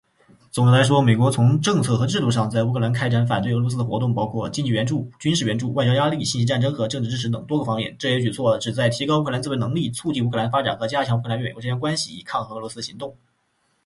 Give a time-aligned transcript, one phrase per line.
[0.49, 7.95] 总的来说，美国从政策和制度上在乌克兰开展反对俄罗斯的活动包括经济援助、军事援助、外交压力、信息战争和政治支持等多个方面。
[7.99, 13.15] 这些举措旨在提高乌克兰的自卫能力、促进乌克兰的发展和加强乌克兰与美国之间的关系，以抗衡俄罗斯的行动。